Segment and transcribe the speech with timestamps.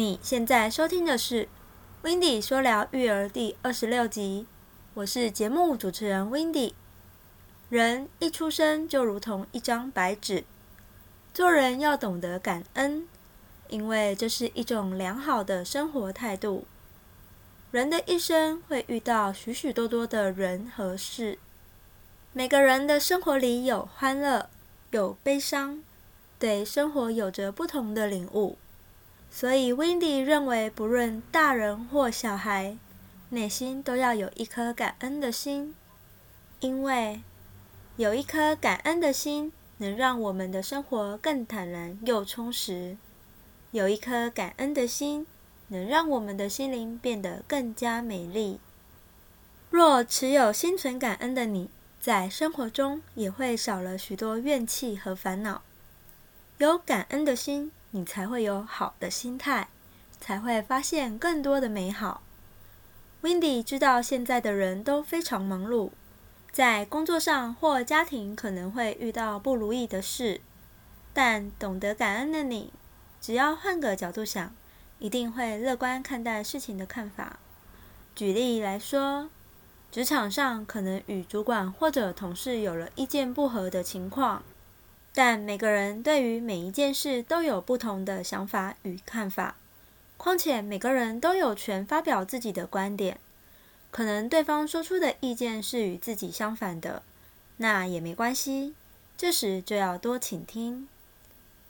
[0.00, 1.44] 你现在收听的是
[2.00, 4.46] 《w i n d y 说聊育儿》第二十六集，
[4.94, 6.74] 我是节目主持人 w i n d y
[7.68, 10.44] 人一出生就如同一张白纸，
[11.34, 13.06] 做人要懂得感恩，
[13.68, 16.64] 因为这是一种良好的生活态度。
[17.70, 21.38] 人的一生会遇到许许多多的人和事，
[22.32, 24.48] 每个人的生活里有欢乐，
[24.92, 25.84] 有悲伤，
[26.38, 28.56] 对生活有着不同的领悟。
[29.30, 32.76] 所以 w i n d y 认为，不论大人或小孩，
[33.28, 35.74] 内心都要有一颗感恩的心，
[36.58, 37.22] 因为
[37.96, 42.96] 有一颗感恩的心，能让我们的生活更坦然又充实；
[43.70, 45.26] 有一颗感恩的心，
[45.68, 48.58] 能让我们的心灵变得更加美丽。
[49.70, 55.62] 若持有心存感恩的你，在生活中也会少了许多怨气和烦恼。
[56.58, 57.70] 有感恩的心。
[57.92, 59.68] 你才会有好的心态，
[60.20, 62.22] 才会发现更多的美好。
[63.22, 65.90] Windy 知道现在的人都非常忙碌，
[66.50, 70.40] 在工作上或家庭可能会遇到不如意的事，
[71.12, 72.72] 但懂得感恩的你，
[73.20, 74.54] 只要换个角度想，
[74.98, 77.38] 一定会乐观看待事情的看法。
[78.14, 79.28] 举例来说，
[79.90, 84.42] 职场上可能与主管或者同事有了意见不合的情况。
[85.12, 89.56] 但每个人对于每一件事都有不同的想法与看法，
[90.16, 93.18] 况且每个人都有权发表自己的观点。
[93.90, 97.02] 可能对方说出的意见是与自己相反的，
[97.56, 98.74] 那也没关系。
[99.16, 100.88] 这时就要多倾听，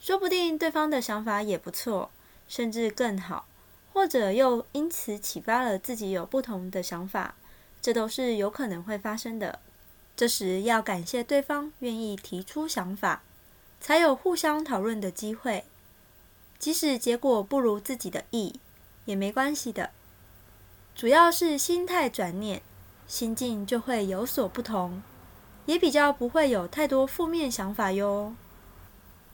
[0.00, 2.10] 说不定对方的想法也不错，
[2.48, 3.46] 甚至更好，
[3.92, 7.34] 或者又因此启发了自己有不同的想法，
[7.82, 9.58] 这都是有可能会发生的。
[10.16, 13.22] 这时要感谢对方愿意提出想法，
[13.80, 15.64] 才有互相讨论的机会。
[16.58, 18.60] 即使结果不如自己的意，
[19.04, 19.90] 也没关系的。
[20.94, 22.62] 主要是心态转念，
[23.08, 25.02] 心境就会有所不同，
[25.66, 28.34] 也比较不会有太多负面想法哟。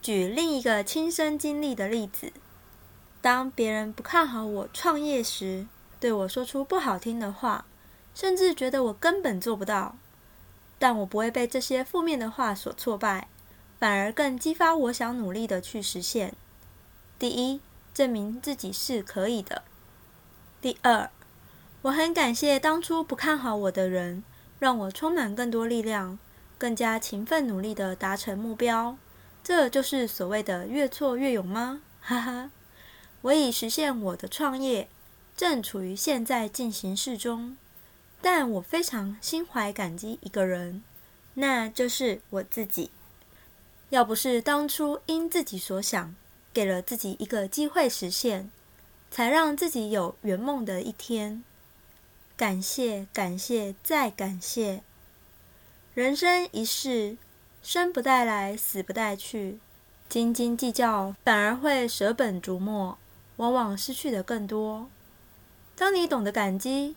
[0.00, 2.32] 举另一个亲身经历的例子：
[3.20, 5.66] 当别人不看好我创业时，
[5.98, 7.66] 对我说出不好听的话，
[8.14, 9.96] 甚至觉得我根本做不到。
[10.78, 13.28] 但我不会被这些负面的话所挫败，
[13.78, 16.34] 反而更激发我想努力的去实现。
[17.18, 17.60] 第一，
[17.92, 19.62] 证明自己是可以的；
[20.60, 21.10] 第二，
[21.82, 24.22] 我很感谢当初不看好我的人，
[24.58, 26.18] 让我充满更多力量，
[26.56, 28.96] 更加勤奋努力的达成目标。
[29.42, 31.80] 这就是所谓的越挫越勇吗？
[32.00, 32.50] 哈哈，
[33.22, 34.88] 我已实现我的创业，
[35.36, 37.56] 正处于现在进行式中。
[38.20, 40.82] 但我非常心怀感激一个人，
[41.34, 42.90] 那就是我自己。
[43.90, 46.14] 要不是当初因自己所想，
[46.52, 48.50] 给了自己一个机会实现，
[49.10, 51.42] 才让自己有圆梦的一天。
[52.36, 54.82] 感谢，感谢，再感谢。
[55.94, 57.16] 人生一世，
[57.62, 59.58] 生不带来，死不带去。
[60.08, 62.98] 斤斤计较，反而会舍本逐末，
[63.36, 64.88] 往往失去的更多。
[65.76, 66.96] 当你懂得感激。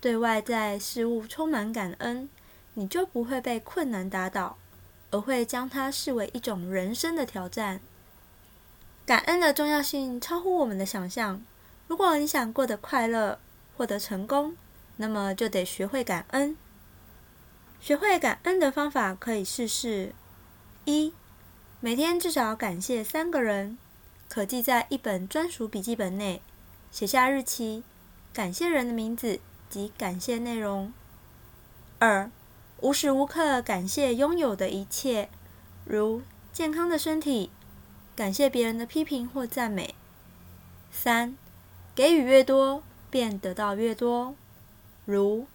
[0.00, 2.28] 对外在事物充满感恩，
[2.74, 4.56] 你就不会被困难打倒，
[5.10, 7.80] 而会将它视为一种人生的挑战。
[9.04, 11.42] 感恩的重要性超乎我们的想象。
[11.86, 13.38] 如果你想过得快乐、
[13.76, 14.56] 获得成功，
[14.96, 16.56] 那么就得学会感恩。
[17.80, 20.14] 学会感恩的方法可以试试：
[20.84, 21.12] 一、
[21.80, 23.76] 每天至少感谢三个人，
[24.28, 26.40] 可记在一本专属笔记本内，
[26.90, 27.82] 写下日期、
[28.32, 29.40] 感谢人的名字。
[29.70, 30.92] 及感谢内容。
[31.98, 32.30] 二，
[32.80, 35.30] 无时无刻感谢拥有的一切，
[35.84, 36.20] 如
[36.52, 37.50] 健康的身体，
[38.16, 39.94] 感谢别人的批评或赞美。
[40.90, 41.36] 三，
[41.94, 44.34] 给予越多，便得到越多，
[45.04, 45.46] 如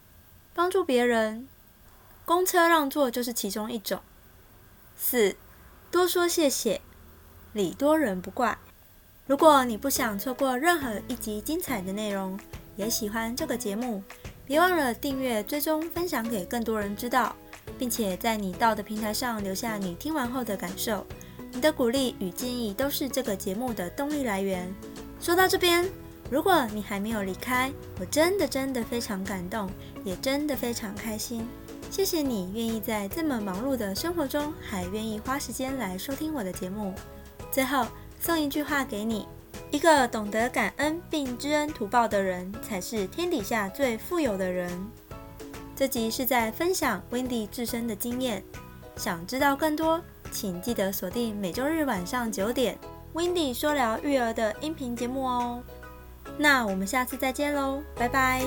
[0.53, 1.47] 帮助别人，
[2.25, 4.01] 公车让座就是其中一种。
[4.95, 5.35] 四，
[5.91, 6.79] 多说谢谢，
[7.51, 8.57] 礼多人不怪。
[9.27, 12.39] 如果你不想错过任何一集精彩的内容，
[12.75, 14.04] 也喜欢这个节目，
[14.45, 17.36] 别忘了订阅、追踪、分享给更多人知道，
[17.77, 21.06] 并且在你到的平台上留下你听完后的感受。
[21.51, 24.74] 你的鼓励与建议都是这个节目的动力来源。
[25.22, 25.89] 说到这边，
[26.30, 29.69] 如果你还没有离开，我真的真的非常感动，
[30.04, 31.48] 也真的非常开心。
[31.89, 36.94] 谢谢你愿意在这么忙碌的生活中，还愿意花时间来收听我的节目。
[37.51, 37.88] 最后
[38.19, 39.25] 送一句话给你。
[39.75, 44.72] 一个懂得感恩并知恩图报的人，才是天底下最富有的人。
[45.75, 48.42] 这集是在分享 Wendy 自身的经验，
[48.95, 50.00] 想知道更多，
[50.31, 52.80] 请记得锁定每周日晚上九点
[53.13, 55.62] Wendy 说聊育儿的音频节目哦。
[56.38, 58.45] 那我们下次再见喽，拜拜。